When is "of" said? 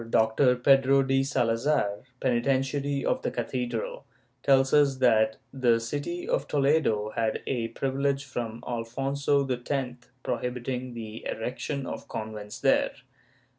3.05-3.21, 6.27-6.47, 11.85-12.07